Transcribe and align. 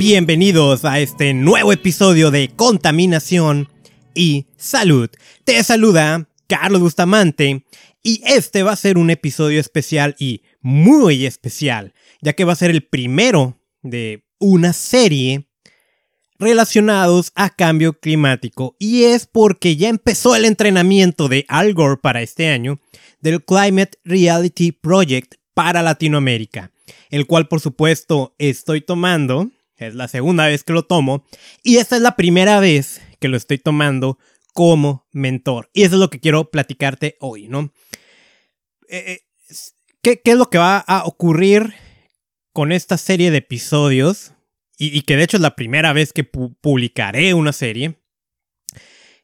Bienvenidos 0.00 0.86
a 0.86 0.98
este 0.98 1.34
nuevo 1.34 1.74
episodio 1.74 2.30
de 2.30 2.48
Contaminación 2.56 3.68
y 4.14 4.46
Salud. 4.56 5.10
Te 5.44 5.62
saluda 5.62 6.26
Carlos 6.46 6.80
Bustamante 6.80 7.66
y 8.02 8.22
este 8.24 8.62
va 8.62 8.72
a 8.72 8.76
ser 8.76 8.96
un 8.96 9.10
episodio 9.10 9.60
especial 9.60 10.16
y 10.18 10.40
muy 10.62 11.26
especial, 11.26 11.92
ya 12.22 12.32
que 12.32 12.44
va 12.44 12.54
a 12.54 12.56
ser 12.56 12.70
el 12.70 12.82
primero 12.82 13.60
de 13.82 14.24
una 14.38 14.72
serie 14.72 15.50
relacionados 16.38 17.30
a 17.34 17.50
cambio 17.50 17.92
climático 17.92 18.76
y 18.78 19.04
es 19.04 19.26
porque 19.26 19.76
ya 19.76 19.90
empezó 19.90 20.34
el 20.34 20.46
entrenamiento 20.46 21.28
de 21.28 21.44
Al 21.46 21.74
Gore 21.74 21.98
para 21.98 22.22
este 22.22 22.48
año 22.48 22.80
del 23.20 23.44
Climate 23.44 23.98
Reality 24.04 24.72
Project 24.72 25.34
para 25.52 25.82
Latinoamérica, 25.82 26.70
el 27.10 27.26
cual 27.26 27.48
por 27.48 27.60
supuesto 27.60 28.34
estoy 28.38 28.80
tomando, 28.80 29.50
es 29.86 29.94
la 29.94 30.08
segunda 30.08 30.46
vez 30.46 30.64
que 30.64 30.72
lo 30.72 30.84
tomo 30.84 31.24
y 31.62 31.76
esta 31.76 31.96
es 31.96 32.02
la 32.02 32.16
primera 32.16 32.60
vez 32.60 33.00
que 33.18 33.28
lo 33.28 33.36
estoy 33.36 33.58
tomando 33.58 34.18
como 34.52 35.06
mentor 35.12 35.70
y 35.72 35.82
eso 35.82 35.94
es 35.94 36.00
lo 36.00 36.10
que 36.10 36.20
quiero 36.20 36.50
platicarte 36.50 37.16
hoy, 37.20 37.48
¿no? 37.48 37.72
Eh, 38.88 39.04
eh, 39.06 39.20
¿qué, 40.02 40.20
¿Qué 40.20 40.32
es 40.32 40.36
lo 40.36 40.50
que 40.50 40.58
va 40.58 40.78
a 40.78 41.04
ocurrir 41.04 41.74
con 42.52 42.72
esta 42.72 42.98
serie 42.98 43.30
de 43.30 43.38
episodios? 43.38 44.32
y, 44.82 45.02
que 45.02 45.16
de 45.16 45.24
hecho 45.24 45.36
es 45.36 45.42
la 45.42 45.56
primera 45.56 45.92
vez 45.92 46.14
que 46.14 46.24
publicaré 46.24 47.34
una 47.34 47.52
serie, 47.52 48.00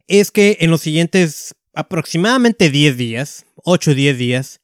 es 0.07 0.30
que 0.30 0.59
en 0.60 0.70
los 0.70 0.82
siguientes 0.82 1.54
aproximadamente 1.73 2.70
10 2.70 2.98
días, 2.98 3.46
8 3.65 3.93
o 3.93 3.95
10 3.95 4.18
días, 4.18 4.60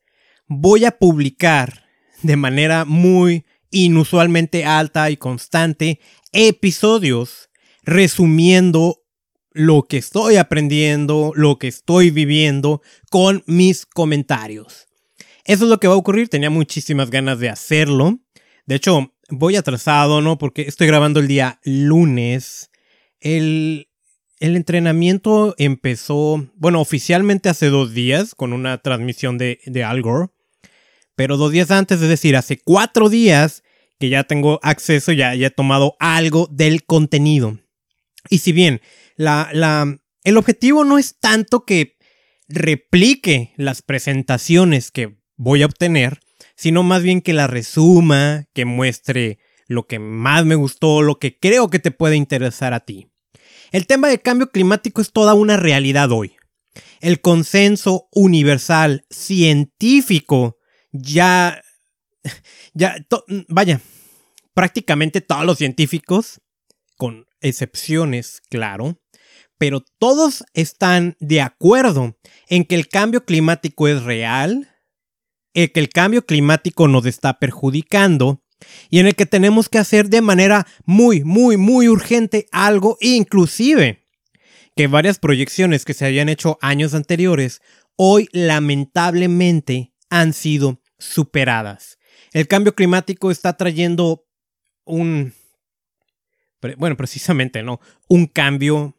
voy 0.46 0.84
a 0.84 0.98
publicar 0.98 1.87
de 2.23 2.37
manera 2.37 2.85
muy 2.85 3.46
inusualmente 3.73 4.65
alta 4.65 5.10
y 5.10 5.16
constante 5.16 5.98
episodios 6.32 7.51
resumiendo 7.82 9.02
lo 9.51 9.82
que 9.82 9.98
estoy 9.98 10.37
aprendiendo, 10.37 11.32
lo 11.34 11.59
que 11.59 11.68
estoy 11.68 12.10
viviendo 12.10 12.80
con 13.10 13.42
mis 13.46 13.84
comentarios. 13.87 14.87
Eso 15.45 15.64
es 15.64 15.70
lo 15.70 15.79
que 15.80 15.88
va 15.88 15.95
a 15.95 15.98
ocurrir, 15.98 16.29
tenía 16.29 16.51
muchísimas 16.51 17.10
ganas 17.10 17.38
de 17.40 17.48
hacerlo. 17.48 18.20
De 18.66 18.76
hecho, 18.76 19.12
voy 19.29 19.56
atrasado, 19.56 20.20
¿no? 20.20 20.38
Porque 20.38 20.62
estoy 20.62 20.86
grabando 20.86 21.20
el 21.20 21.29
día 21.29 21.59
lunes. 21.64 22.70
El, 23.20 23.88
el 24.38 24.57
entrenamiento 24.57 25.54
empezó, 25.59 26.46
bueno, 26.54 26.80
oficialmente 26.80 27.48
hace 27.48 27.66
dos 27.66 27.92
días 27.92 28.34
con 28.34 28.52
una 28.52 28.79
transmisión 28.79 29.36
de, 29.38 29.60
de 29.66 29.84
Al 29.84 30.02
Gore. 30.02 30.29
Pero 31.15 31.37
dos 31.37 31.52
días 31.52 31.71
antes, 31.71 32.01
es 32.01 32.09
decir, 32.09 32.37
hace 32.37 32.59
cuatro 32.59 33.09
días 33.09 33.63
que 33.99 34.09
ya 34.09 34.24
tengo 34.24 34.59
acceso, 34.63 35.13
ya, 35.13 35.35
ya 35.35 35.49
he 35.49 35.51
tomado 35.51 35.95
algo 36.01 36.49
del 36.51 36.85
contenido. 36.85 37.59
Y 38.30 38.38
si 38.38 38.52
bien 38.52 38.80
el 39.16 40.37
objetivo 40.37 40.85
no 40.85 40.99
es 40.99 41.19
tanto 41.19 41.65
que 41.65 41.96
replique 42.49 43.52
las 43.57 43.82
presentaciones 43.82 44.91
que 44.91 45.16
voy 45.37 45.63
a 45.63 45.66
obtener, 45.66 46.21
sino 46.57 46.82
más 46.82 47.02
bien 47.02 47.21
que 47.21 47.32
la 47.32 47.47
resuma, 47.47 48.47
que 48.54 48.65
muestre 48.65 49.38
lo 49.69 49.87
que 49.87 49.99
más 49.99 50.45
me 50.45 50.54
gustó, 50.54 51.02
lo 51.02 51.19
que 51.19 51.38
creo 51.38 51.69
que 51.71 51.79
te 51.79 51.91
puede 51.91 52.16
interesar 52.16 52.74
a 52.74 52.80
ti. 52.80 53.09
El 53.71 53.87
tema 53.87 54.09
del 54.09 54.21
cambio 54.21 54.51
climático 54.51 55.01
es 55.01 55.13
toda 55.13 55.35
una 55.35 55.57
realidad 55.57 56.13
hoy. 56.13 56.37
El 57.01 57.21
consenso 57.21 58.09
universal 58.13 59.07
científico 59.10 60.59
ya... 60.93 61.62
ya 62.74 62.96
vaya, 63.48 63.80
prácticamente 64.54 65.21
todos 65.21 65.44
los 65.44 65.59
científicos, 65.59 66.41
con 66.97 67.26
excepciones, 67.41 68.42
claro, 68.48 69.00
pero 69.58 69.84
todos 69.98 70.44
están 70.54 71.16
de 71.20 71.41
acuerdo 71.41 72.16
en 72.48 72.64
que 72.64 72.75
el 72.75 72.88
cambio 72.88 73.25
climático 73.25 73.88
es 73.88 74.03
real, 74.03 74.69
el 75.54 75.72
que 75.72 75.80
el 75.80 75.88
cambio 75.88 76.25
climático 76.25 76.88
nos 76.88 77.06
está 77.06 77.38
perjudicando 77.38 78.42
y 78.91 79.00
en 79.00 79.06
el 79.06 79.14
que 79.14 79.26
tenemos 79.26 79.69
que 79.69 79.78
hacer 79.78 80.09
de 80.09 80.20
manera 80.20 80.66
muy, 80.84 81.24
muy, 81.24 81.56
muy 81.56 81.88
urgente 81.88 82.47
algo, 82.53 82.97
inclusive 83.00 84.06
que 84.76 84.86
varias 84.86 85.19
proyecciones 85.19 85.84
que 85.84 85.94
se 85.94 86.06
habían 86.06 86.28
hecho 86.28 86.59
años 86.60 86.94
anteriores, 86.94 87.60
hoy 87.97 88.28
lamentablemente 88.32 89.92
han 90.09 90.32
sido 90.32 90.81
superadas. 91.02 91.98
El 92.32 92.48
cambio 92.48 92.74
climático 92.74 93.30
está 93.30 93.56
trayendo 93.56 94.26
un... 94.84 95.34
Bueno, 96.76 96.96
precisamente, 96.96 97.62
¿no? 97.62 97.80
Un 98.08 98.26
cambio, 98.26 98.96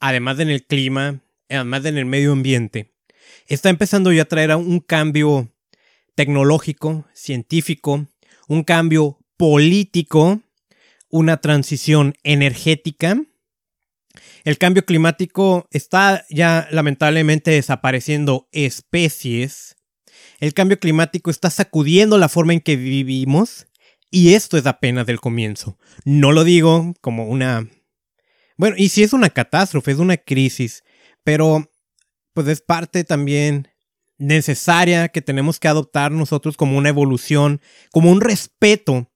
además 0.00 0.40
en 0.40 0.50
el 0.50 0.66
clima, 0.66 1.20
además 1.48 1.84
en 1.84 1.98
el 1.98 2.04
medio 2.04 2.32
ambiente. 2.32 2.92
Está 3.46 3.70
empezando 3.70 4.12
ya 4.12 4.22
a 4.22 4.26
traer 4.26 4.54
un 4.56 4.80
cambio 4.80 5.52
tecnológico, 6.14 7.06
científico, 7.14 8.06
un 8.48 8.64
cambio 8.64 9.18
político, 9.36 10.40
una 11.08 11.36
transición 11.36 12.14
energética. 12.24 13.22
El 14.44 14.58
cambio 14.58 14.84
climático 14.84 15.68
está 15.70 16.24
ya 16.28 16.68
lamentablemente 16.70 17.52
desapareciendo 17.52 18.48
especies. 18.52 19.73
El 20.44 20.52
cambio 20.52 20.78
climático 20.78 21.30
está 21.30 21.48
sacudiendo 21.48 22.18
la 22.18 22.28
forma 22.28 22.52
en 22.52 22.60
que 22.60 22.76
vivimos. 22.76 23.66
Y 24.10 24.34
esto 24.34 24.58
es 24.58 24.66
apenas 24.66 25.06
del 25.06 25.18
comienzo. 25.18 25.78
No 26.04 26.32
lo 26.32 26.44
digo 26.44 26.92
como 27.00 27.26
una... 27.26 27.66
Bueno, 28.58 28.76
y 28.78 28.90
si 28.90 29.02
es 29.02 29.14
una 29.14 29.30
catástrofe, 29.30 29.92
es 29.92 29.98
una 29.98 30.18
crisis, 30.18 30.84
pero 31.22 31.72
pues 32.34 32.46
es 32.48 32.60
parte 32.60 33.04
también 33.04 33.68
necesaria 34.18 35.08
que 35.08 35.22
tenemos 35.22 35.58
que 35.58 35.68
adoptar 35.68 36.12
nosotros 36.12 36.58
como 36.58 36.76
una 36.76 36.90
evolución, 36.90 37.62
como 37.90 38.12
un 38.12 38.20
respeto 38.20 39.10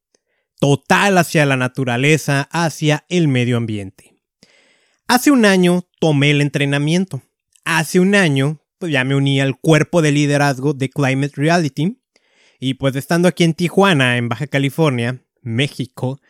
total 0.59 1.19
hacia 1.19 1.45
la 1.45 1.59
naturaleza, 1.59 2.49
hacia 2.53 3.05
el 3.11 3.29
medio 3.29 3.59
ambiente. 3.59 4.15
Hace 5.07 5.31
un 5.31 5.45
año 5.45 5.87
tomé 6.01 6.31
el 6.31 6.41
entrenamiento. 6.41 7.21
Hace 7.67 8.01
un 8.01 8.15
año 8.15 8.63
pues 8.79 8.93
ya 8.93 9.05
me 9.05 9.15
uní 9.15 9.41
al 9.41 9.59
cuerpo 9.59 10.03
de 10.03 10.13
liderazgo 10.13 10.73
de 10.73 10.91
Climate 10.91 11.33
Reality. 11.37 12.01
Y 12.61 12.75
pues 12.75 12.97
estando 12.97 13.29
aquí 13.29 13.45
en 13.45 13.55
Tijuana, 13.55 14.17
en 14.17 14.29
Baja 14.29 14.47
California, 14.47 15.23
México, 15.43 16.21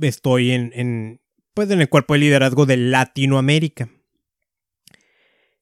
estoy 0.00 0.52
en, 0.52 0.72
en, 0.74 1.20
pues 1.54 1.70
en 1.70 1.80
el 1.80 1.88
cuerpo 1.88 2.14
de 2.14 2.20
liderazgo 2.20 2.66
de 2.66 2.76
Latinoamérica 2.76 3.88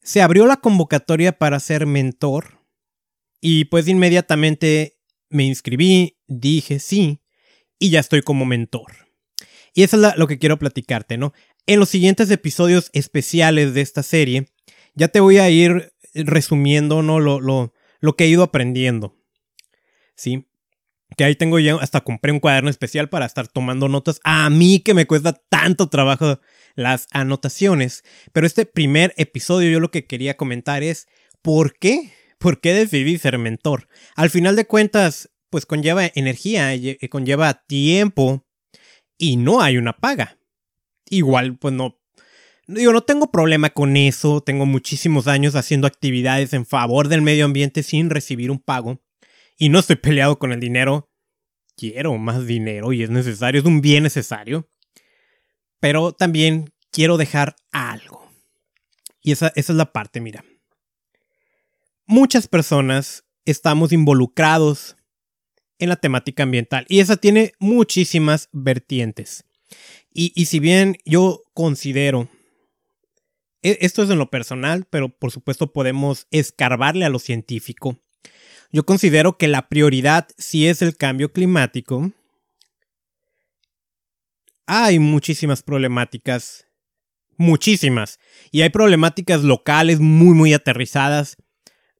se 0.08 0.22
abrió 0.22 0.46
la 0.46 0.56
convocatoria 0.56 1.32
para 1.32 1.60
ser 1.60 1.84
mentor 1.84 2.62
y 3.42 3.66
pues 3.66 3.88
inmediatamente 3.88 4.96
me 5.28 5.44
inscribí, 5.44 6.16
dije 6.26 6.78
sí 6.78 7.20
y 7.78 7.90
ya 7.90 8.00
estoy 8.00 8.22
como 8.22 8.46
mentor. 8.46 8.90
Y 9.74 9.82
eso 9.82 10.02
es 10.02 10.16
lo 10.16 10.26
que 10.26 10.38
quiero 10.38 10.58
platicarte, 10.58 11.18
¿no? 11.18 11.34
En 11.66 11.78
los 11.78 11.90
siguientes 11.90 12.30
episodios 12.30 12.88
especiales 12.94 13.74
de 13.74 13.82
esta 13.82 14.02
serie 14.02 14.48
ya 14.94 15.08
te 15.08 15.20
voy 15.20 15.36
a 15.36 15.50
ir 15.50 15.92
resumiendo, 16.24 17.02
¿no? 17.02 17.20
Lo, 17.20 17.40
lo, 17.40 17.72
lo 18.00 18.16
que 18.16 18.24
he 18.24 18.28
ido 18.28 18.42
aprendiendo. 18.42 19.16
¿Sí? 20.14 20.46
Que 21.16 21.24
ahí 21.24 21.36
tengo 21.36 21.58
ya, 21.58 21.76
hasta 21.76 22.02
compré 22.02 22.32
un 22.32 22.40
cuaderno 22.40 22.70
especial 22.70 23.08
para 23.08 23.26
estar 23.26 23.48
tomando 23.48 23.88
notas. 23.88 24.20
A 24.24 24.50
mí 24.50 24.80
que 24.80 24.94
me 24.94 25.06
cuesta 25.06 25.32
tanto 25.32 25.88
trabajo 25.88 26.40
las 26.74 27.06
anotaciones. 27.10 28.04
Pero 28.32 28.46
este 28.46 28.66
primer 28.66 29.14
episodio 29.16 29.70
yo 29.70 29.80
lo 29.80 29.90
que 29.90 30.06
quería 30.06 30.36
comentar 30.36 30.82
es, 30.82 31.08
¿por 31.42 31.78
qué? 31.78 32.12
¿Por 32.38 32.60
qué 32.60 32.72
decidí 32.72 33.18
ser 33.18 33.38
mentor? 33.38 33.88
Al 34.14 34.30
final 34.30 34.54
de 34.54 34.66
cuentas, 34.66 35.30
pues 35.50 35.66
conlleva 35.66 36.06
energía, 36.14 36.70
conlleva 37.10 37.64
tiempo 37.66 38.46
y 39.16 39.36
no 39.36 39.60
hay 39.60 39.76
una 39.76 39.94
paga. 39.94 40.38
Igual, 41.10 41.58
pues 41.58 41.74
no. 41.74 41.97
Digo, 42.68 42.92
no 42.92 43.00
tengo 43.00 43.30
problema 43.30 43.70
con 43.70 43.96
eso. 43.96 44.42
Tengo 44.42 44.66
muchísimos 44.66 45.26
años 45.26 45.56
haciendo 45.56 45.86
actividades 45.86 46.52
en 46.52 46.66
favor 46.66 47.08
del 47.08 47.22
medio 47.22 47.46
ambiente 47.46 47.82
sin 47.82 48.10
recibir 48.10 48.50
un 48.50 48.58
pago. 48.58 49.00
Y 49.56 49.70
no 49.70 49.78
estoy 49.78 49.96
peleado 49.96 50.38
con 50.38 50.52
el 50.52 50.60
dinero. 50.60 51.10
Quiero 51.76 52.16
más 52.18 52.46
dinero 52.46 52.92
y 52.92 53.02
es 53.02 53.08
necesario, 53.08 53.60
es 53.60 53.66
un 53.66 53.80
bien 53.80 54.02
necesario. 54.02 54.68
Pero 55.80 56.12
también 56.12 56.70
quiero 56.90 57.16
dejar 57.16 57.56
algo. 57.72 58.30
Y 59.22 59.32
esa, 59.32 59.50
esa 59.56 59.72
es 59.72 59.76
la 59.76 59.90
parte, 59.92 60.20
mira. 60.20 60.44
Muchas 62.04 62.48
personas 62.48 63.24
estamos 63.46 63.92
involucrados 63.92 64.96
en 65.78 65.88
la 65.88 65.96
temática 65.96 66.42
ambiental 66.42 66.84
y 66.88 67.00
esa 67.00 67.16
tiene 67.16 67.52
muchísimas 67.60 68.50
vertientes. 68.52 69.44
Y, 70.12 70.32
y, 70.34 70.46
si 70.46 70.58
bien 70.58 70.96
yo 71.04 71.44
considero, 71.54 72.28
esto 73.62 74.02
es 74.02 74.10
en 74.10 74.18
lo 74.18 74.30
personal, 74.30 74.86
pero 74.88 75.08
por 75.08 75.30
supuesto 75.30 75.72
podemos 75.72 76.26
escarbarle 76.30 77.04
a 77.04 77.10
lo 77.10 77.18
científico, 77.18 77.98
yo 78.70 78.84
considero 78.84 79.38
que 79.38 79.48
la 79.48 79.68
prioridad 79.68 80.28
si 80.36 80.66
es 80.66 80.82
el 80.82 80.96
cambio 80.96 81.32
climático 81.32 82.12
hay 84.68 84.98
muchísimas 84.98 85.62
problemáticas. 85.62 86.66
Muchísimas. 87.38 88.18
Y 88.50 88.60
hay 88.60 88.68
problemáticas 88.68 89.42
locales 89.42 89.98
muy, 89.98 90.34
muy 90.34 90.52
aterrizadas. 90.52 91.36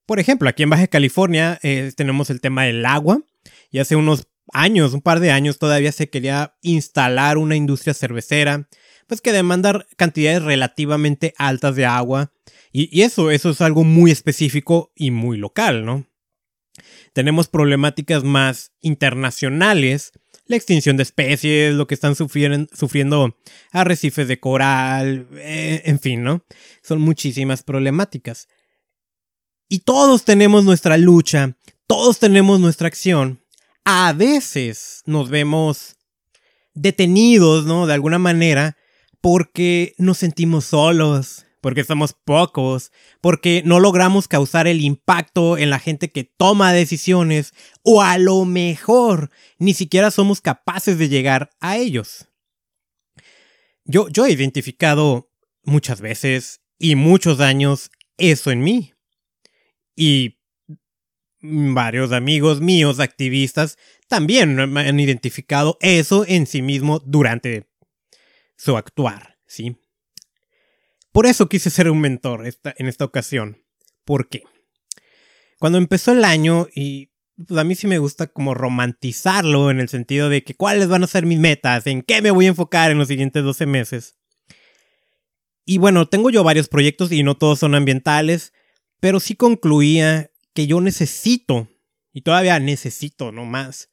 Por 0.05 0.21
ejemplo, 0.21 0.49
aquí 0.49 0.65
en 0.65 0.71
Baja 0.71 0.87
California 0.87 1.59
eh, 1.63 1.93
tenemos 1.97 2.29
el 2.29 2.43
tema 2.43 2.65
del 2.65 2.85
agua. 2.85 3.23
Y 3.71 3.79
hace 3.79 3.97
unos 3.97 4.29
años, 4.53 4.93
un 4.93 5.01
par 5.01 5.21
de 5.21 5.31
años, 5.31 5.59
todavía 5.59 5.93
se 5.93 6.11
quería 6.11 6.57
instalar 6.61 7.39
una 7.39 7.57
industria 7.57 7.95
cervecera, 7.95 8.69
pues 9.09 9.21
que 9.21 9.33
demanda 9.33 9.87
cantidades 9.97 10.43
relativamente 10.43 11.35
altas 11.39 11.75
de 11.75 11.87
agua. 11.87 12.33
Y, 12.71 13.03
eso, 13.03 13.31
eso 13.31 13.51
es 13.51 13.61
algo 13.61 13.83
muy 13.83 14.11
específico 14.11 14.93
y 14.95 15.11
muy 15.11 15.39
local, 15.39 15.85
¿no? 15.85 16.07
Tenemos 17.15 17.49
problemáticas 17.49 18.23
más 18.23 18.73
internacionales, 18.83 20.13
la 20.47 20.57
extinción 20.57 20.97
de 20.97 21.03
especies, 21.03 21.75
lo 21.75 21.87
que 21.87 21.95
están 21.95 22.15
sufriendo, 22.15 23.37
arrecifes 23.73 24.29
de 24.29 24.39
coral, 24.39 25.27
eh, 25.33 25.83
en 25.87 25.99
fin, 25.99 26.23
¿no? 26.23 26.45
Son 26.83 27.01
muchísimas 27.01 27.63
problemáticas. 27.63 28.49
Y 29.69 29.81
todos 29.81 30.25
tenemos 30.25 30.65
nuestra 30.65 30.99
lucha, 30.99 31.57
todos 31.87 32.19
tenemos 32.19 32.61
nuestra 32.61 32.89
acción. 32.89 33.41
A 33.85 34.13
veces 34.13 35.03
nos 35.07 35.31
vemos 35.31 35.97
detenidos, 36.75 37.67
¿no? 37.67 37.87
De 37.87 37.95
alguna 37.95 38.19
manera, 38.19 38.78
porque 39.21 39.95
nos 39.99 40.19
sentimos 40.19 40.67
solos, 40.67 41.47
porque 41.61 41.85
somos 41.85 42.13
pocos, 42.13 42.93
porque 43.21 43.63
no 43.65 43.81
logramos 43.81 44.29
causar 44.29 44.67
el 44.67 44.81
impacto 44.81 45.59
en 45.59 45.71
la 45.71 45.79
gente 45.79 46.11
que 46.11 46.25
toma 46.25 46.73
decisiones, 46.73 47.53
o 47.83 48.03
a 48.03 48.19
lo 48.19 48.45
mejor 48.45 49.31
ni 49.59 49.75
siquiera 49.75 50.11
somos 50.11 50.41
capaces 50.41 50.99
de 50.99 51.09
llegar 51.09 51.51
a 51.61 51.77
ellos. 51.77 52.29
Yo, 53.85 54.09
yo 54.09 54.27
he 54.27 54.33
identificado 54.33 55.31
muchas 55.65 56.01
veces 56.01 56.61
y 56.79 56.95
muchos 56.95 57.41
años 57.41 57.91
eso 58.17 58.51
en 58.51 58.61
mí. 58.61 58.93
Y 59.97 60.39
varios 61.41 62.13
amigos 62.13 62.61
míos, 62.61 63.01
activistas, 63.01 63.79
también 64.09 64.59
han 64.59 65.01
identificado 65.01 65.77
eso 65.81 66.25
en 66.27 66.47
sí 66.47 66.63
mismo 66.63 67.01
durante 67.01 67.68
su 68.59 68.77
actuar, 68.77 69.39
¿sí? 69.47 69.77
Por 71.13 71.27
eso 71.27 71.49
quise 71.49 71.71
ser 71.71 71.89
un 71.91 72.01
mentor 72.01 72.45
en 72.47 72.87
esta 72.87 73.05
ocasión. 73.05 73.65
¿Por 74.05 74.29
qué? 74.29 74.43
Cuando 75.59 75.79
empezó 75.79 76.13
el 76.13 76.25
año, 76.25 76.69
y 76.75 77.11
pues 77.47 77.59
a 77.59 77.65
mí 77.65 77.75
sí 77.75 77.87
me 77.87 77.99
gusta 77.99 78.27
como 78.27 78.55
romantizarlo 78.55 79.71
en 79.71 79.81
el 79.81 79.89
sentido 79.89 80.29
de 80.29 80.45
que 80.45 80.55
cuáles 80.55 80.89
van 80.89 81.05
a 81.05 81.09
ser 81.09 81.25
mis 81.25 81.39
metas, 81.39 81.87
en 81.87 82.03
qué 82.03 82.21
me 82.21 82.31
voy 82.31 82.47
a 82.47 82.51
enfocar 82.51 82.91
en 82.91 82.99
los 82.99 83.09
siguientes 83.09 83.43
12 83.43 83.67
meses. 83.67 84.19
Y 85.65 85.79
bueno, 85.79 86.09
tengo 86.09 86.31
yo 86.31 86.43
varios 86.45 86.69
proyectos 86.69 87.13
y 87.13 87.23
no 87.23 87.37
todos 87.37 87.61
son 87.61 87.75
ambientales, 87.75 88.53
pero 89.01 89.21
sí 89.21 89.35
concluía 89.35 90.31
que 90.53 90.67
yo 90.67 90.81
necesito, 90.81 91.69
y 92.13 92.23
todavía 92.23 92.59
necesito, 92.59 93.31
no 93.33 93.45
más, 93.45 93.91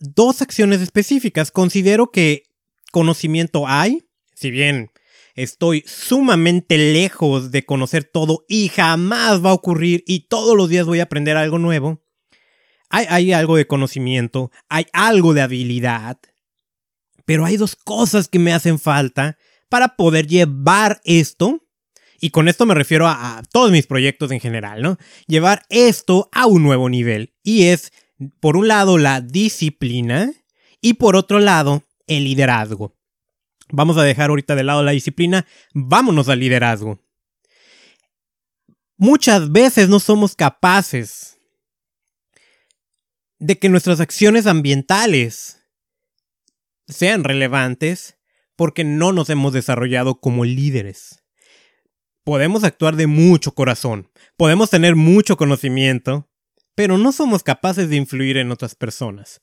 dos 0.00 0.42
acciones 0.42 0.80
específicas. 0.80 1.52
Considero 1.52 2.10
que 2.10 2.44
conocimiento 2.92 3.66
hay, 3.66 4.06
si 4.34 4.52
bien 4.52 4.92
Estoy 5.34 5.82
sumamente 5.86 6.76
lejos 6.76 7.50
de 7.50 7.64
conocer 7.64 8.04
todo 8.04 8.44
y 8.48 8.68
jamás 8.68 9.44
va 9.44 9.50
a 9.50 9.54
ocurrir 9.54 10.04
y 10.06 10.28
todos 10.28 10.56
los 10.56 10.68
días 10.68 10.86
voy 10.86 11.00
a 11.00 11.04
aprender 11.04 11.36
algo 11.36 11.58
nuevo. 11.58 12.02
Hay, 12.94 13.32
algo 13.32 13.56
de 13.56 13.66
conocimiento, 13.66 14.50
hay 14.68 14.86
algo 14.92 15.32
de 15.32 15.40
habilidad, 15.40 16.18
pero 17.24 17.46
hay 17.46 17.56
dos 17.56 17.74
cosas 17.74 18.28
que 18.28 18.38
me 18.38 18.52
hacen 18.52 18.78
falta 18.78 19.38
para 19.70 19.96
poder 19.96 20.26
llevar 20.26 21.00
esto, 21.04 21.64
y 22.20 22.28
con 22.28 22.48
esto 22.48 22.66
me 22.66 22.74
refiero 22.74 23.08
a, 23.08 23.38
a 23.38 23.42
todos 23.44 23.70
mis 23.70 23.86
proyectos 23.86 24.30
en 24.30 24.40
general, 24.40 24.82
¿no? 24.82 24.98
Llevar 25.26 25.64
esto 25.70 26.28
a 26.32 26.44
un 26.44 26.62
nuevo 26.62 26.90
nivel. 26.90 27.32
Y 27.42 27.68
es, 27.68 27.92
por 28.40 28.58
un 28.58 28.68
lado, 28.68 28.98
la 28.98 29.22
disciplina 29.22 30.30
y 30.82 30.94
por 30.94 31.16
otro 31.16 31.38
lado, 31.40 31.84
el 32.06 32.24
liderazgo. 32.24 32.96
Vamos 33.70 33.96
a 33.96 34.02
dejar 34.02 34.30
ahorita 34.30 34.54
de 34.54 34.64
lado 34.64 34.82
la 34.82 34.92
disciplina, 34.92 35.46
vámonos 35.72 36.28
al 36.28 36.40
liderazgo. 36.40 37.00
Muchas 38.96 39.50
veces 39.50 39.88
no 39.88 39.98
somos 39.98 40.36
capaces 40.36 41.38
de 43.38 43.58
que 43.58 43.68
nuestras 43.68 43.98
acciones 43.98 44.46
ambientales 44.46 45.58
sean 46.86 47.24
relevantes 47.24 48.18
porque 48.54 48.84
no 48.84 49.12
nos 49.12 49.30
hemos 49.30 49.52
desarrollado 49.52 50.20
como 50.20 50.44
líderes. 50.44 51.24
Podemos 52.24 52.62
actuar 52.62 52.94
de 52.94 53.08
mucho 53.08 53.52
corazón, 53.52 54.08
podemos 54.36 54.70
tener 54.70 54.94
mucho 54.94 55.36
conocimiento, 55.36 56.30
pero 56.76 56.96
no 56.98 57.10
somos 57.10 57.42
capaces 57.42 57.88
de 57.88 57.96
influir 57.96 58.36
en 58.36 58.52
otras 58.52 58.76
personas. 58.76 59.40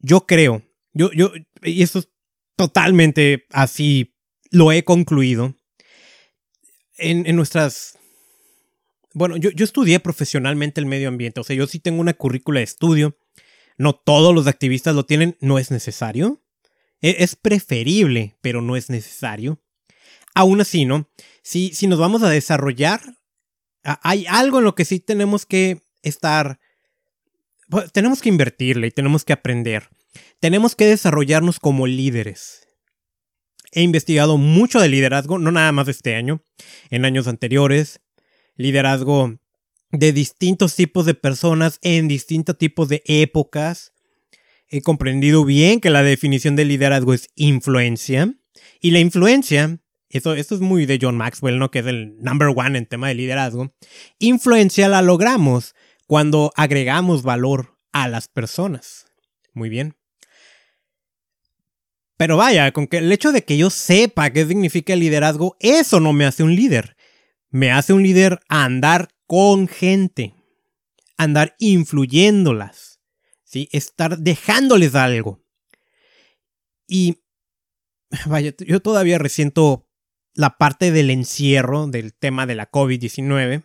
Yo 0.00 0.26
creo, 0.26 0.62
yo, 0.96 1.12
yo, 1.12 1.32
y 1.62 1.82
esto 1.82 1.98
es 1.98 2.08
totalmente 2.56 3.46
así 3.50 4.14
lo 4.50 4.72
he 4.72 4.82
concluido. 4.84 5.54
En, 6.96 7.36
nuestras... 7.36 7.98
Bueno, 9.12 9.36
yo, 9.36 9.50
estudié 9.62 10.00
profesionalmente 10.00 10.80
el 10.80 10.86
medio 10.86 11.08
ambiente, 11.08 11.40
o 11.40 11.44
sea, 11.44 11.56
yo 11.56 11.66
sí 11.66 11.78
tengo 11.78 12.00
una 12.00 12.14
currícula 12.14 12.60
de 12.60 12.64
estudio. 12.64 13.18
No 13.78 13.94
todos 13.94 14.34
los 14.34 14.46
activistas 14.46 14.94
lo 14.94 15.04
tienen, 15.04 15.36
no 15.40 15.58
es 15.58 15.70
necesario. 15.70 16.42
E, 17.02 17.16
es, 17.18 17.36
preferible, 17.36 18.36
pero 18.40 18.62
no 18.62 18.76
es 18.76 18.88
necesario. 18.88 19.62
Aún 20.34 20.62
así, 20.62 20.86
¿no? 20.86 21.10
Si, 21.42 21.74
si 21.74 21.86
nos 21.86 21.98
vamos 21.98 22.22
a 22.22 22.30
desarrollar, 22.30 23.02
hay 23.82 24.24
algo 24.28 24.58
en 24.58 24.64
lo 24.64 24.74
que 24.74 24.86
sí 24.86 25.00
tenemos 25.00 25.44
que 25.44 25.82
estar... 26.02 26.58
Pues, 27.68 27.92
tenemos 27.92 28.22
que 28.22 28.30
invertirle 28.30 28.86
y 28.86 28.90
tenemos 28.90 29.24
que 29.24 29.34
aprender. 29.34 29.90
Tenemos 30.40 30.74
que 30.74 30.86
desarrollarnos 30.86 31.60
como 31.60 31.86
líderes. 31.86 32.66
He 33.72 33.82
investigado 33.82 34.38
mucho 34.38 34.80
de 34.80 34.88
liderazgo, 34.88 35.38
no 35.38 35.52
nada 35.52 35.72
más 35.72 35.88
este 35.88 36.14
año, 36.14 36.42
en 36.90 37.04
años 37.04 37.26
anteriores. 37.26 38.00
Liderazgo 38.56 39.38
de 39.92 40.12
distintos 40.12 40.74
tipos 40.76 41.06
de 41.06 41.14
personas 41.14 41.78
en 41.82 42.08
distintos 42.08 42.56
tipos 42.56 42.88
de 42.88 43.02
épocas. 43.06 43.92
He 44.68 44.82
comprendido 44.82 45.44
bien 45.44 45.80
que 45.80 45.90
la 45.90 46.02
definición 46.02 46.56
de 46.56 46.64
liderazgo 46.64 47.14
es 47.14 47.28
influencia. 47.34 48.34
Y 48.80 48.90
la 48.90 49.00
influencia, 49.00 49.80
esto, 50.08 50.34
esto 50.34 50.54
es 50.54 50.60
muy 50.60 50.86
de 50.86 50.98
John 51.00 51.16
Maxwell, 51.16 51.58
¿no? 51.58 51.70
Que 51.70 51.80
es 51.80 51.86
el 51.86 52.16
number 52.18 52.48
one 52.54 52.78
en 52.78 52.86
tema 52.86 53.08
de 53.08 53.14
liderazgo. 53.14 53.74
Influencia 54.18 54.88
la 54.88 55.02
logramos 55.02 55.74
cuando 56.06 56.52
agregamos 56.56 57.22
valor 57.22 57.78
a 57.92 58.08
las 58.08 58.28
personas. 58.28 59.06
Muy 59.52 59.68
bien. 59.68 59.96
Pero 62.16 62.36
vaya, 62.36 62.72
con 62.72 62.86
que 62.86 62.98
el 62.98 63.12
hecho 63.12 63.32
de 63.32 63.44
que 63.44 63.58
yo 63.58 63.70
sepa 63.70 64.30
qué 64.30 64.46
significa 64.46 64.94
el 64.94 65.00
liderazgo, 65.00 65.56
eso 65.60 66.00
no 66.00 66.12
me 66.12 66.24
hace 66.24 66.42
un 66.42 66.54
líder. 66.54 66.96
Me 67.50 67.70
hace 67.70 67.92
un 67.92 68.02
líder 68.02 68.40
andar 68.48 69.08
con 69.26 69.68
gente, 69.68 70.34
andar 71.16 71.54
influyéndolas, 71.58 73.00
¿sí? 73.44 73.68
estar 73.72 74.18
dejándoles 74.18 74.94
algo. 74.94 75.44
Y 76.86 77.22
vaya, 78.26 78.54
yo 78.58 78.80
todavía 78.80 79.18
resiento 79.18 79.88
la 80.34 80.58
parte 80.58 80.92
del 80.92 81.10
encierro 81.10 81.86
del 81.86 82.14
tema 82.14 82.46
de 82.46 82.54
la 82.54 82.70
COVID-19. 82.70 83.64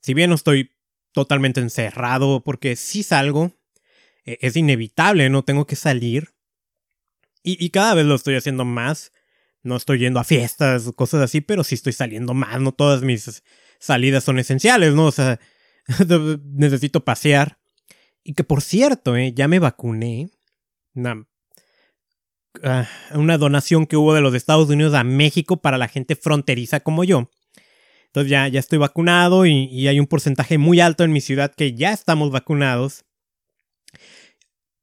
Si 0.00 0.14
bien 0.14 0.30
no 0.30 0.36
estoy 0.36 0.70
totalmente 1.12 1.60
encerrado 1.60 2.42
porque 2.44 2.76
si 2.76 3.02
salgo, 3.02 3.52
e, 4.24 4.38
es 4.40 4.56
inevitable, 4.56 5.30
no 5.30 5.44
tengo 5.44 5.66
que 5.66 5.76
salir 5.76 6.35
y, 7.48 7.70
cada 7.70 7.94
vez 7.94 8.06
lo 8.06 8.16
estoy 8.16 8.34
haciendo 8.34 8.64
más. 8.64 9.12
No 9.62 9.76
estoy 9.76 9.98
yendo 9.98 10.18
a 10.18 10.24
fiestas 10.24 10.86
o 10.88 10.92
cosas 10.92 11.22
así, 11.22 11.40
pero 11.40 11.62
sí 11.62 11.76
estoy 11.76 11.92
saliendo 11.92 12.34
más. 12.34 12.60
No 12.60 12.72
todas 12.72 13.02
mis 13.02 13.42
salidas 13.78 14.24
son 14.24 14.38
esenciales, 14.40 14.94
¿no? 14.94 15.06
O 15.06 15.12
sea, 15.12 15.38
necesito 16.44 17.04
pasear. 17.04 17.58
Y 18.24 18.34
que 18.34 18.42
por 18.42 18.62
cierto, 18.62 19.16
¿eh? 19.16 19.32
ya 19.32 19.46
me 19.46 19.60
vacuné. 19.60 20.30
Una, 20.94 21.26
ah, 22.64 22.88
una 23.14 23.38
donación 23.38 23.86
que 23.86 23.96
hubo 23.96 24.12
de 24.12 24.20
los 24.20 24.34
Estados 24.34 24.68
Unidos 24.68 24.94
a 24.94 25.04
México 25.04 25.58
para 25.58 25.78
la 25.78 25.88
gente 25.88 26.16
fronteriza 26.16 26.80
como 26.80 27.04
yo. 27.04 27.30
Entonces 28.06 28.30
ya, 28.30 28.48
ya 28.48 28.60
estoy 28.60 28.78
vacunado 28.78 29.46
y, 29.46 29.86
hay 29.86 30.00
un 30.00 30.06
porcentaje 30.06 30.58
muy 30.58 30.80
alto 30.80 31.04
en 31.04 31.12
mi 31.12 31.20
ciudad 31.20 31.54
que 31.54 31.74
ya 31.74 31.92
estamos 31.92 32.30
vacunados 32.30 33.04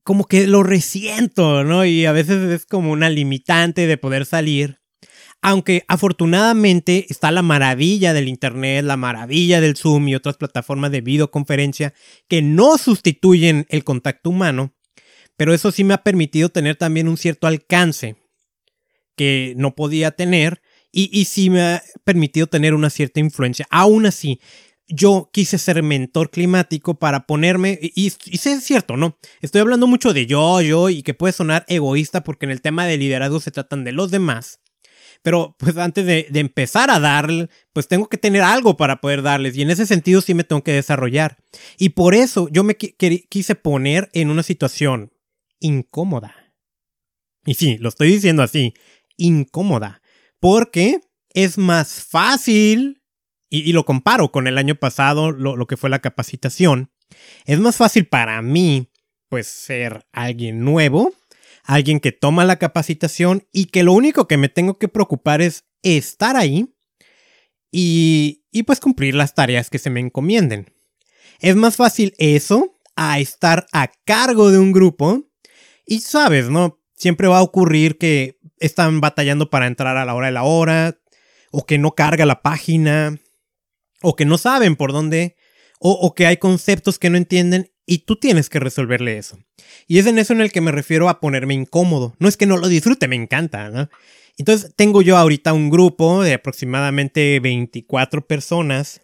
como 0.04 0.26
que 0.26 0.48
lo 0.48 0.64
resiento, 0.64 1.64
¿no? 1.64 1.86
Y 1.86 2.06
a 2.06 2.12
veces 2.12 2.50
es 2.52 2.66
como 2.66 2.92
una 2.92 3.10
limitante 3.10 3.88
de 3.88 3.98
poder 3.98 4.26
salir. 4.26 4.80
Aunque 5.42 5.84
afortunadamente 5.90 7.06
está 7.10 7.32
la 7.32 7.42
maravilla 7.42 8.14
del 8.14 8.30
Internet, 8.30 8.86
la 8.86 8.96
maravilla 8.96 9.60
del 9.60 9.76
Zoom 9.76 10.08
y 10.08 10.16
otras 10.16 10.38
plataformas 10.38 10.92
de 10.92 11.02
videoconferencia 11.02 11.94
que 12.30 12.42
no 12.42 12.78
sustituyen 12.78 13.66
el 13.70 13.84
contacto 13.84 14.30
humano, 14.30 14.74
pero 15.36 15.54
eso 15.54 15.72
sí 15.72 15.84
me 15.84 15.94
ha 15.94 16.04
permitido 16.04 16.50
tener 16.50 16.78
también 16.78 17.10
un 17.10 17.18
cierto 17.18 17.48
alcance 17.48 18.16
que 19.18 19.54
no 19.58 19.76
podía 19.76 20.12
tener 20.12 20.62
y, 20.92 21.10
y 21.12 21.26
sí 21.26 21.50
me 21.50 21.62
ha 21.62 21.84
permitido 22.06 22.48
tener 22.48 22.74
una 22.74 22.90
cierta 22.90 23.20
influencia. 23.20 23.68
Aún 23.70 24.06
así, 24.06 24.40
yo 24.88 25.30
quise 25.32 25.58
ser 25.58 25.82
mentor 25.82 26.30
climático 26.30 26.96
para 26.96 27.26
ponerme, 27.26 27.80
y, 27.82 27.92
y, 28.26 28.36
es 28.36 28.64
cierto, 28.64 28.98
¿no? 28.98 29.18
Estoy 29.42 29.62
hablando 29.62 29.88
mucho 29.88 30.14
de 30.14 30.26
yo, 30.26 30.62
yo, 30.62 30.90
y 30.90 31.04
que 31.04 31.14
puede 31.14 31.34
sonar 31.34 31.66
egoísta 31.68 32.24
porque 32.24 32.46
en 32.46 32.52
el 32.52 32.62
tema 32.62 32.86
de 32.86 32.98
liderazgo 32.98 33.40
se 33.40 33.52
tratan 33.52 33.84
de 33.84 33.92
los 33.92 34.12
demás. 34.12 34.60
Pero 35.22 35.56
pues 35.58 35.78
antes 35.78 36.06
de, 36.06 36.28
de 36.30 36.40
empezar 36.42 36.92
a 36.92 37.00
dar, 37.00 37.30
pues 37.72 37.88
tengo 37.88 38.10
que 38.10 38.18
tener 38.18 38.42
algo 38.42 38.76
para 38.76 39.00
poder 39.00 39.22
darles. 39.22 39.56
Y 39.56 39.62
en 39.62 39.70
ese 39.70 39.86
sentido 39.86 40.20
sí 40.20 40.34
me 40.34 40.44
tengo 40.44 40.64
que 40.64 40.74
desarrollar. 40.74 41.38
Y 41.78 41.90
por 41.90 42.14
eso 42.14 42.50
yo 42.52 42.66
me 42.66 42.76
quise 42.76 43.56
poner 43.56 44.10
en 44.14 44.30
una 44.30 44.44
situación 44.44 45.14
incómoda. 45.62 46.36
Y 47.46 47.54
sí, 47.54 47.78
lo 47.78 47.88
estoy 47.88 48.10
diciendo 48.10 48.44
así, 48.44 48.74
incómoda. 49.16 50.02
Porque 50.42 51.00
es 51.34 51.58
más 51.58 52.04
fácil 52.04 53.03
y, 53.56 53.72
lo 53.72 53.86
comparo 53.86 54.32
con 54.32 54.48
el 54.48 54.58
año 54.58 54.74
pasado, 54.74 55.32
lo, 55.32 55.68
que 55.68 55.78
fue 55.78 55.92
la 55.92 56.00
capacitación, 56.00 56.90
es 57.46 57.60
más 57.60 57.78
fácil 57.78 58.08
para 58.08 58.42
mí, 58.42 58.90
pues, 59.30 59.46
ser 59.46 60.08
alguien 60.12 60.62
nuevo, 60.62 61.14
alguien 61.64 62.00
que 62.00 62.12
toma 62.12 62.46
la 62.46 62.58
capacitación 62.58 63.48
y 63.52 63.66
que 63.66 63.84
lo 63.84 63.94
único 63.94 64.28
que 64.28 64.38
me 64.38 64.50
tengo 64.50 64.80
que 64.80 64.88
preocupar 64.88 65.44
es 65.44 65.66
estar 65.84 66.36
ahí 66.36 66.74
y, 67.72 68.44
y 68.52 68.64
pues 68.64 68.80
cumplir 68.80 69.14
las 69.14 69.36
tareas 69.36 69.70
que 69.70 69.78
se 69.78 69.92
me 69.92 70.00
encomienden. 70.00 70.74
Es 71.40 71.56
más 71.56 71.76
fácil 71.76 72.16
eso 72.18 72.74
a 72.96 73.20
estar 73.20 73.68
a 73.72 73.92
cargo 74.04 74.50
de 74.50 74.58
un 74.58 74.72
grupo 74.72 75.30
y 75.86 76.00
sabes, 76.00 76.50
¿no? 76.50 76.80
Siempre 76.96 77.28
va 77.28 77.38
a 77.38 77.44
ocurrir 77.44 78.00
que 78.00 78.40
están 78.58 79.00
batallando 79.00 79.52
para 79.52 79.68
entrar 79.68 79.96
a 79.96 80.06
la 80.06 80.16
hora 80.16 80.28
de 80.28 80.34
la 80.34 80.44
hora 80.44 80.98
o 81.52 81.68
que 81.68 81.78
no 81.78 81.92
carga 81.92 82.26
la 82.26 82.42
página 82.42 83.20
o 84.04 84.16
que 84.16 84.26
no 84.26 84.38
saben 84.38 84.76
por 84.76 84.92
dónde, 84.92 85.36
o, 85.80 86.14
que 86.16 86.26
hay 86.26 86.38
conceptos 86.38 86.98
que 86.98 87.10
no 87.10 87.18
entienden 87.18 87.72
y 87.86 88.00
tú 88.00 88.16
tienes 88.16 88.50
que 88.50 88.60
resolverle 88.60 89.18
eso. 89.18 89.38
Y 89.86 89.98
es 89.98 90.06
en 90.06 90.18
eso 90.18 90.32
en 90.32 90.40
el 90.40 90.52
que 90.52 90.62
me 90.62 90.72
refiero 90.72 91.10
a 91.10 91.20
ponerme 91.20 91.56
incómodo. 91.56 92.16
No 92.20 92.30
es 92.30 92.38
que 92.38 92.46
no 92.46 92.56
lo 92.56 92.70
disfrute, 92.70 93.10
me 93.10 93.18
encanta, 93.18 93.70
¿no? 93.70 93.90
Entonces 94.38 94.72
tengo 94.78 95.02
yo 95.02 95.18
ahorita 95.18 95.52
un 95.52 95.70
grupo 95.70 96.24
de 96.24 96.36
aproximadamente 96.36 97.40
24 97.42 98.26
personas. 98.26 99.02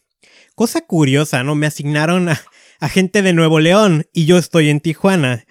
Cosa 0.55 0.81
curiosa, 0.81 1.43
¿no? 1.43 1.55
Me 1.55 1.67
asignaron 1.67 2.29
a, 2.29 2.89
gente 2.89 3.21
de 3.21 3.33
Nuevo 3.33 3.59
León 3.59 4.05
y 4.13 4.25
yo 4.25 4.37
estoy 4.37 4.69
en 4.69 4.79
Tijuana. 4.79 5.45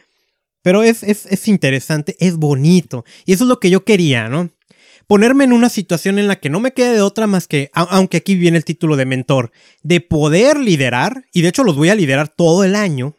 Pero 0.63 0.83
es, 0.83 1.03
es, 1.03 1.27
es 1.27 1.47
interesante, 1.47 2.17
es 2.21 2.37
bonito. 2.37 3.05
Y 3.27 3.35
eso 3.35 3.45
es 3.45 3.49
lo 3.49 3.61
que 3.61 3.71
yo 3.71 3.85
quería, 3.85 4.29
¿no? 4.29 4.51
Ponerme 5.09 5.45
en 5.45 5.53
una 5.53 5.71
situación 5.71 6.19
en 6.19 6.29
la 6.29 6.37
que 6.37 6.51
no 6.51 6.61
me 6.61 6.73
quede 6.73 6.95
de 6.95 7.01
otra 7.01 7.27
más 7.27 7.49
que, 7.49 7.71
aunque 7.73 8.19
aquí 8.19 8.37
viene 8.37 8.59
el 8.59 8.65
título 8.65 8.95
de 8.95 9.07
mentor, 9.07 9.51
de 9.83 10.01
poder 10.01 10.61
liderar, 10.61 11.25
y 11.33 11.41
de 11.41 11.49
hecho 11.49 11.65
los 11.65 11.77
voy 11.77 11.89
a 11.89 11.97
liderar 11.97 12.29
todo 12.29 12.63
el 12.63 12.77
año. 12.77 13.17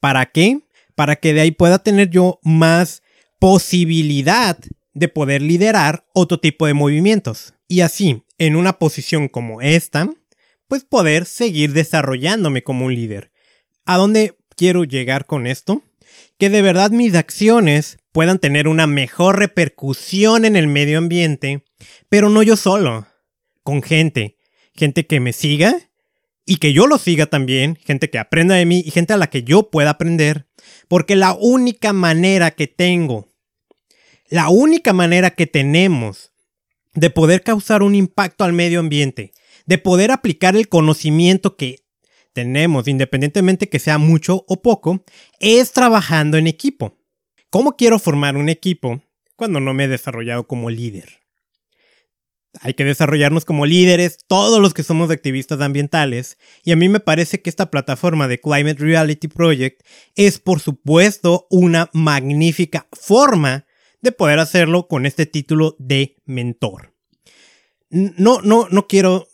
¿Para 0.00 0.26
qué? 0.26 0.60
Para 0.94 1.16
que 1.16 1.32
de 1.32 1.40
ahí 1.40 1.50
pueda 1.52 1.78
tener 1.78 2.10
yo 2.10 2.40
más 2.42 3.02
posibilidad 3.38 4.58
de 4.92 5.08
poder 5.08 5.40
liderar 5.40 6.04
otro 6.12 6.40
tipo 6.40 6.66
de 6.66 6.74
movimientos. 6.74 7.54
Y 7.68 7.80
así, 7.80 8.24
en 8.38 8.56
una 8.56 8.78
posición 8.78 9.28
como 9.28 9.62
esta, 9.62 10.10
pues 10.66 10.84
poder 10.84 11.26
seguir 11.26 11.72
desarrollándome 11.72 12.62
como 12.62 12.86
un 12.86 12.94
líder. 12.94 13.30
¿A 13.84 13.96
dónde 13.98 14.36
quiero 14.56 14.82
llegar 14.82 15.26
con 15.26 15.46
esto? 15.46 15.82
Que 16.38 16.50
de 16.50 16.62
verdad 16.62 16.90
mis 16.90 17.14
acciones 17.14 17.98
puedan 18.12 18.38
tener 18.38 18.68
una 18.68 18.86
mejor 18.86 19.38
repercusión 19.38 20.44
en 20.44 20.56
el 20.56 20.68
medio 20.68 20.98
ambiente, 20.98 21.64
pero 22.08 22.28
no 22.28 22.42
yo 22.42 22.56
solo, 22.56 23.06
con 23.62 23.82
gente, 23.82 24.36
gente 24.74 25.06
que 25.06 25.20
me 25.20 25.32
siga 25.32 25.74
y 26.46 26.56
que 26.56 26.72
yo 26.72 26.86
lo 26.86 26.98
siga 26.98 27.26
también, 27.26 27.76
gente 27.76 28.10
que 28.10 28.18
aprenda 28.18 28.54
de 28.54 28.66
mí 28.66 28.82
y 28.84 28.90
gente 28.90 29.12
a 29.12 29.16
la 29.16 29.28
que 29.28 29.42
yo 29.42 29.70
pueda 29.70 29.90
aprender, 29.90 30.46
porque 30.88 31.16
la 31.16 31.32
única 31.32 31.92
manera 31.92 32.50
que 32.50 32.66
tengo, 32.66 33.28
la 34.28 34.48
única 34.48 34.92
manera 34.92 35.30
que 35.30 35.46
tenemos 35.46 36.32
de 36.94 37.10
poder 37.10 37.42
causar 37.42 37.82
un 37.82 37.94
impacto 37.94 38.44
al 38.44 38.52
medio 38.52 38.80
ambiente, 38.80 39.32
de 39.66 39.78
poder 39.78 40.10
aplicar 40.10 40.56
el 40.56 40.68
conocimiento 40.68 41.56
que 41.56 41.83
tenemos, 42.34 42.88
independientemente 42.88 43.70
que 43.70 43.78
sea 43.78 43.96
mucho 43.96 44.44
o 44.46 44.60
poco, 44.60 45.04
es 45.40 45.72
trabajando 45.72 46.36
en 46.36 46.46
equipo. 46.46 46.98
¿Cómo 47.48 47.76
quiero 47.76 47.98
formar 47.98 48.36
un 48.36 48.48
equipo 48.48 49.02
cuando 49.36 49.60
no 49.60 49.72
me 49.72 49.84
he 49.84 49.88
desarrollado 49.88 50.46
como 50.46 50.68
líder? 50.68 51.20
Hay 52.60 52.74
que 52.74 52.84
desarrollarnos 52.84 53.44
como 53.44 53.66
líderes, 53.66 54.18
todos 54.28 54.60
los 54.60 54.74
que 54.74 54.82
somos 54.82 55.10
activistas 55.10 55.60
ambientales, 55.60 56.38
y 56.62 56.72
a 56.72 56.76
mí 56.76 56.88
me 56.88 57.00
parece 57.00 57.42
que 57.42 57.50
esta 57.50 57.70
plataforma 57.70 58.28
de 58.28 58.40
Climate 58.40 58.76
Reality 58.78 59.28
Project 59.28 59.82
es 60.14 60.38
por 60.38 60.60
supuesto 60.60 61.46
una 61.50 61.90
magnífica 61.92 62.86
forma 62.92 63.66
de 64.02 64.12
poder 64.12 64.38
hacerlo 64.38 64.86
con 64.86 65.06
este 65.06 65.26
título 65.26 65.76
de 65.78 66.16
mentor. 66.26 66.94
No, 67.90 68.40
no, 68.40 68.68
no 68.70 68.86
quiero 68.86 69.26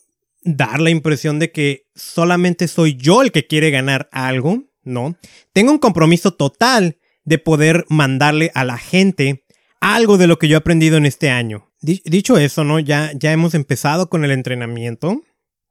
dar 0.43 0.81
la 0.81 0.91
impresión 0.91 1.39
de 1.39 1.53
que 1.53 1.87
solamente 1.95 2.69
soy 2.69 2.97
yo 2.97 3.23
el 3.23 3.33
que 3.33 3.47
quiere 3.47 3.71
ganar 3.71 4.09
algo, 4.13 4.65
no. 4.83 5.17
Tengo 5.53 5.73
un 5.73 5.79
compromiso 5.79 6.33
total 6.33 6.99
de 7.25 7.39
poder 7.39 7.85
mandarle 7.89 8.51
a 8.55 8.65
la 8.65 8.79
gente 8.79 9.45
algo 9.81 10.19
de 10.19 10.27
lo 10.27 10.39
que 10.39 10.49
yo 10.49 10.57
he 10.57 10.59
aprendido 10.59 10.97
en 10.97 11.07
este 11.07 11.31
año. 11.31 11.71
Dicho 11.81 12.37
eso, 12.39 12.65
¿no? 12.65 12.79
Ya, 12.79 13.13
ya 13.15 13.33
hemos 13.33 13.55
empezado 13.55 14.11
con 14.11 14.25
el 14.25 14.31
entrenamiento. 14.31 15.23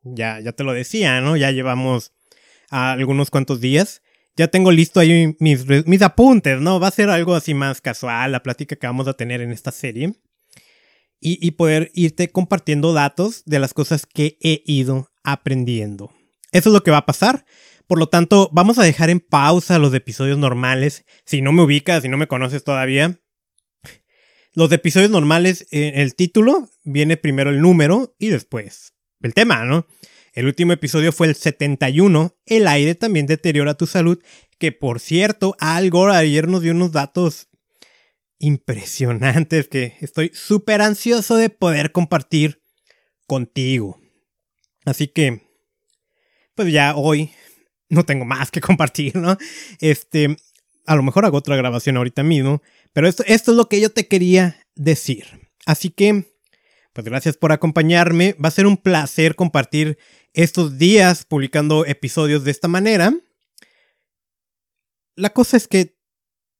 Ya, 0.01 0.39
ya 0.39 0.53
te 0.53 0.63
lo 0.63 0.73
decía, 0.73 1.21
¿no? 1.21 1.37
Ya 1.37 1.51
llevamos 1.51 2.13
algunos 2.69 3.29
cuantos 3.29 3.61
días. 3.61 4.01
Ya 4.35 4.47
tengo 4.47 4.71
listo 4.71 4.99
ahí 4.99 5.35
mis, 5.39 5.65
mis 5.85 6.01
apuntes, 6.01 6.59
¿no? 6.61 6.79
Va 6.79 6.87
a 6.87 6.91
ser 6.91 7.09
algo 7.09 7.35
así 7.35 7.53
más 7.53 7.81
casual, 7.81 8.31
la 8.31 8.41
plática 8.41 8.75
que 8.75 8.87
vamos 8.87 9.07
a 9.07 9.13
tener 9.13 9.41
en 9.41 9.51
esta 9.51 9.71
serie. 9.71 10.13
Y, 11.21 11.51
poder 11.51 11.91
irte 11.93 12.29
compartiendo 12.29 12.93
datos 12.93 13.43
de 13.45 13.59
las 13.59 13.73
cosas 13.73 14.05
que 14.05 14.37
he 14.41 14.63
ido 14.65 15.11
aprendiendo. 15.23 16.13
Eso 16.51 16.69
es 16.69 16.73
lo 16.73 16.81
que 16.81 16.91
va 16.91 16.99
a 16.99 17.05
pasar. 17.05 17.45
Por 17.87 17.99
lo 17.99 18.07
tanto, 18.07 18.49
vamos 18.53 18.77
a 18.77 18.83
dejar 18.83 19.09
en 19.09 19.19
pausa 19.19 19.79
los 19.79 19.93
episodios 19.93 20.37
normales. 20.37 21.05
Si 21.25 21.41
no 21.41 21.51
me 21.51 21.63
ubicas, 21.63 22.03
si 22.03 22.09
no 22.09 22.17
me 22.17 22.27
conoces 22.27 22.63
todavía. 22.63 23.19
Los 24.53 24.71
episodios 24.71 25.11
normales, 25.11 25.67
en 25.71 25.99
el 25.99 26.15
título, 26.15 26.69
viene 26.83 27.17
primero 27.17 27.49
el 27.49 27.61
número 27.61 28.15
y 28.17 28.29
después 28.29 28.93
el 29.21 29.33
tema, 29.33 29.65
¿no? 29.65 29.87
El 30.33 30.45
último 30.45 30.73
episodio 30.73 31.11
fue 31.11 31.27
el 31.27 31.35
71. 31.35 32.35
El 32.45 32.67
aire 32.67 32.95
también 32.95 33.25
deteriora 33.25 33.73
tu 33.73 33.87
salud. 33.87 34.19
Que 34.57 34.71
por 34.71 34.99
cierto, 34.99 35.55
Al 35.59 35.89
Gore 35.89 36.15
ayer 36.15 36.47
nos 36.47 36.61
dio 36.61 36.71
unos 36.71 36.91
datos 36.91 37.47
impresionantes 38.39 39.67
que 39.67 39.97
estoy 40.01 40.31
súper 40.33 40.81
ansioso 40.81 41.35
de 41.35 41.49
poder 41.49 41.91
compartir 41.91 42.61
contigo. 43.27 43.99
Así 44.85 45.07
que, 45.07 45.41
pues 46.55 46.71
ya 46.71 46.95
hoy 46.95 47.31
no 47.89 48.05
tengo 48.05 48.25
más 48.25 48.49
que 48.49 48.61
compartir, 48.61 49.15
¿no? 49.15 49.37
Este, 49.79 50.37
a 50.85 50.95
lo 50.95 51.03
mejor 51.03 51.25
hago 51.25 51.37
otra 51.37 51.55
grabación 51.55 51.97
ahorita 51.97 52.23
mismo, 52.23 52.61
pero 52.93 53.07
esto, 53.07 53.23
esto 53.27 53.51
es 53.51 53.57
lo 53.57 53.69
que 53.69 53.81
yo 53.81 53.91
te 53.91 54.07
quería 54.07 54.65
decir. 54.75 55.51
Así 55.65 55.89
que, 55.89 56.25
pues 56.93 57.05
gracias 57.05 57.37
por 57.37 57.51
acompañarme. 57.51 58.35
Va 58.43 58.47
a 58.47 58.51
ser 58.51 58.65
un 58.65 58.77
placer 58.77 59.35
compartir 59.35 59.99
estos 60.33 60.77
días 60.77 61.25
publicando 61.25 61.85
episodios 61.85 62.43
de 62.43 62.51
esta 62.51 62.67
manera. 62.67 63.13
La 65.15 65.31
cosa 65.31 65.57
es 65.57 65.67
que 65.67 65.97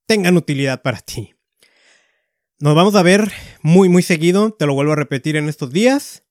tengan 0.06 0.38
utilidad 0.38 0.82
para 0.82 1.00
ti. 1.00 1.34
Nos 2.62 2.76
vamos 2.76 2.96
a 2.96 3.04
ver 3.04 3.32
muy, 3.62 3.88
muy 3.88 4.04
seguido. 4.04 4.52
Te 4.52 4.66
lo 4.66 4.74
vuelvo 4.74 4.92
a 4.92 4.98
repetir 4.98 5.38
en 5.38 5.48
estos 5.48 5.72
días. 5.72 6.24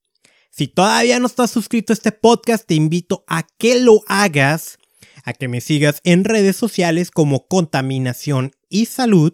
Si 0.50 0.68
todavía 0.68 1.18
no 1.18 1.26
estás 1.26 1.50
suscrito 1.50 1.92
a 1.92 1.94
este 1.94 2.12
podcast, 2.12 2.66
te 2.66 2.74
invito 2.74 3.24
a 3.28 3.46
que 3.56 3.80
lo 3.80 4.02
hagas 4.08 4.78
a 5.24 5.32
que 5.32 5.48
me 5.48 5.62
sigas 5.62 6.00
en 6.04 6.24
redes 6.24 6.54
sociales 6.56 7.10
como 7.10 7.48
Contaminación 7.48 8.52
y 8.68 8.86
Salud. 8.86 9.32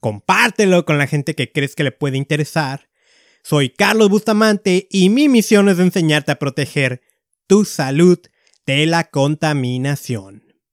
Compártelo 0.00 0.84
con 0.84 0.98
la 0.98 1.06
gente 1.06 1.34
que 1.34 1.50
crees 1.50 1.74
que 1.74 1.84
le 1.84 1.92
puede 1.92 2.18
interesar. 2.18 2.90
Soy 3.42 3.70
Carlos 3.70 4.10
Bustamante 4.10 4.86
y 4.90 5.08
mi 5.08 5.30
misión 5.30 5.70
es 5.70 5.78
enseñarte 5.78 6.32
a 6.32 6.38
proteger 6.38 7.00
tu 7.46 7.64
salud 7.64 8.18
de 8.66 8.84
la 8.84 9.04
contaminación. 9.04 10.47